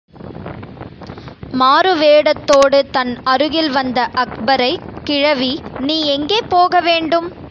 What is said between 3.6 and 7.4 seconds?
வந்த அக்பரைக் கிழவி, நீ எங்கே போக வேண்டும்?